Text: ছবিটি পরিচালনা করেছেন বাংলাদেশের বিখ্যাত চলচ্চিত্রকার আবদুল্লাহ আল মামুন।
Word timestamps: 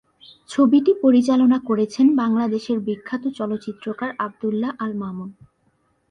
ছবিটি 0.49 0.91
পরিচালনা 1.03 1.57
করেছেন 1.69 2.07
বাংলাদেশের 2.15 2.77
বিখ্যাত 2.79 3.23
চলচ্চিত্রকার 3.39 4.09
আবদুল্লাহ 4.19 4.71
আল 4.79 4.91
মামুন। 4.93 5.29